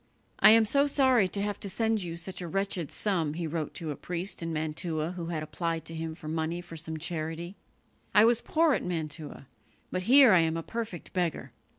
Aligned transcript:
"I 0.39 0.49
am 0.49 0.65
so 0.65 0.87
sorry 0.87 1.27
to 1.27 1.43
have 1.43 1.59
to 1.59 1.69
send 1.69 2.01
you 2.01 2.17
such 2.17 2.41
a 2.41 2.47
wretched 2.47 2.89
sum," 2.89 3.35
he 3.35 3.45
wrote 3.45 3.75
to 3.75 3.91
a 3.91 3.95
priest 3.95 4.41
in 4.41 4.51
Mantua 4.51 5.11
who 5.11 5.27
had 5.27 5.43
applied 5.43 5.85
to 5.85 5.93
him 5.95 6.15
for 6.15 6.27
money 6.27 6.59
for 6.59 6.75
some 6.75 6.97
charity; 6.97 7.55
"I 8.11 8.25
was 8.25 8.41
poor 8.41 8.73
at 8.73 8.83
Mantua, 8.83 9.45
but 9.91 10.01
here 10.09 10.33
I 10.33 10.39
am 10.39 10.57
a 10.57 10.63
perfect 10.63 11.13
beggar. 11.13 11.51